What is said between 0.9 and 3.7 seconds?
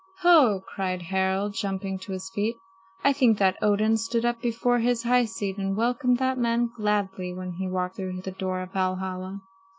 Harald, jumping to his feet. "I think that